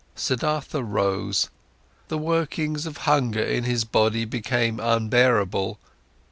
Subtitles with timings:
[0.15, 1.51] Siddhartha rose,
[2.07, 5.77] the workings of hunger in his body became unbearable.